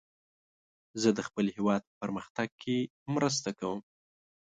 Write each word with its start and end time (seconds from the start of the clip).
زه 1.01 1.09
د 1.17 1.19
خپل 1.27 1.45
هیواد 1.55 1.81
په 1.87 1.93
پرمختګ 2.01 2.49
کې 2.61 2.77
مرسته 3.15 3.49
کوم. 3.59 3.79